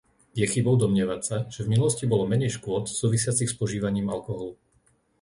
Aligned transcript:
Je 0.39 0.45
chybou 0.51 0.73
domnievať 0.83 1.21
sa, 1.27 1.37
že 1.53 1.61
v 1.63 1.71
minulosti 1.77 2.05
bolo 2.13 2.25
menej 2.31 2.51
škôd 2.57 2.83
súvisiacich 2.99 3.49
s 3.53 3.53
požívaním 3.61 4.07
alkoholu. 4.15 4.51